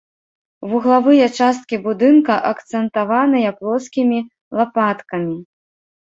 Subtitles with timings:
[0.69, 4.19] Вуглавыя часткі будынка акцэнтаваныя плоскімі
[4.61, 5.37] лапаткамі.